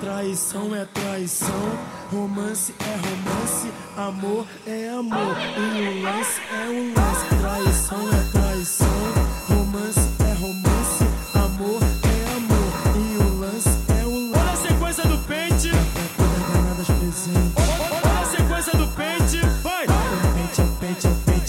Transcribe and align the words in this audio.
Traição 0.00 0.74
é 0.74 0.84
traição, 0.86 1.78
romance 2.10 2.74
é 2.80 2.96
romance, 2.96 3.72
amor 3.96 4.44
é 4.66 4.88
amor 4.88 5.36
e 5.56 5.82
o 5.86 6.02
lance 6.02 6.40
é 6.50 6.66
o 6.68 6.92
lance. 6.92 7.26
Traição 7.40 8.08
é 8.08 8.22
traição, 8.32 8.88
é 8.88 9.54
romance, 9.54 9.99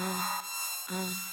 uh, 0.00 0.04
uh. 0.92 1.27